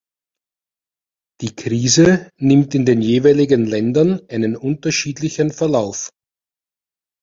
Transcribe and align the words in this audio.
Die 1.41 1.55
Krise 1.55 2.31
nimmt 2.39 2.73
in 2.73 2.87
den 2.87 3.03
jeweiligen 3.03 3.65
Ländern 3.67 4.19
einen 4.29 4.55
unterschiedlichen 4.57 5.51
Verlauf. 5.51 6.09